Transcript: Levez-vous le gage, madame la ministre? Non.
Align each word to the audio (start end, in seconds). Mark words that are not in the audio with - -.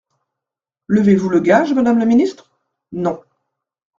Levez-vous 0.89 1.29
le 1.29 1.39
gage, 1.41 1.73
madame 1.75 1.99
la 1.99 2.05
ministre? 2.07 2.51
Non. 2.91 3.21